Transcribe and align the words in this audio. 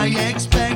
my 0.00 0.08
expectations. 0.16 0.69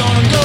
gonna 0.00 0.30
go. 0.30 0.39